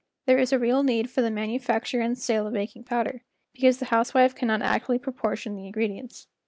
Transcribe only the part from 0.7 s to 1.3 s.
need for the